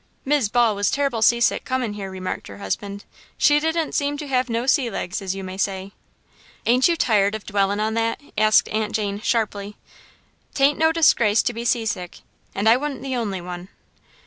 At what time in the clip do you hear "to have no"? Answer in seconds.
4.17-4.65